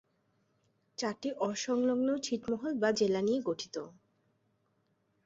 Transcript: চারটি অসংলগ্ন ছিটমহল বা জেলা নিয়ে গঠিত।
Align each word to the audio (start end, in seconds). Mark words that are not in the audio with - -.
চারটি 0.97 1.29
অসংলগ্ন 1.41 2.07
ছিটমহল 2.23 2.73
বা 2.77 2.89
জেলা 2.91 3.21
নিয়ে 3.21 3.41
গঠিত। 3.41 3.75